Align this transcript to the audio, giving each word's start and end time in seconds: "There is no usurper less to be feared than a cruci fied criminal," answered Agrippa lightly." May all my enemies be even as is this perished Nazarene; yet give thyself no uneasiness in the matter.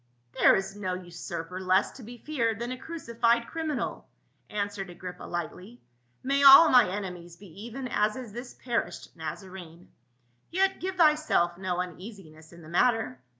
"There 0.39 0.55
is 0.55 0.75
no 0.75 0.95
usurper 0.95 1.59
less 1.61 1.91
to 1.91 2.01
be 2.01 2.17
feared 2.17 2.57
than 2.57 2.71
a 2.71 2.75
cruci 2.79 3.15
fied 3.19 3.45
criminal," 3.45 4.07
answered 4.49 4.89
Agrippa 4.89 5.25
lightly." 5.25 5.79
May 6.23 6.41
all 6.41 6.69
my 6.71 6.89
enemies 6.89 7.35
be 7.37 7.65
even 7.65 7.87
as 7.87 8.15
is 8.15 8.33
this 8.33 8.55
perished 8.55 9.15
Nazarene; 9.15 9.91
yet 10.49 10.79
give 10.79 10.95
thyself 10.95 11.55
no 11.55 11.79
uneasiness 11.79 12.51
in 12.51 12.63
the 12.63 12.67
matter. 12.67 13.19